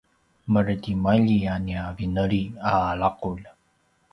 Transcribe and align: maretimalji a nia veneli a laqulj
maretimalji 0.53 1.39
a 1.53 1.55
nia 1.65 1.83
veneli 1.97 2.43
a 2.71 2.73
laqulj 2.99 3.45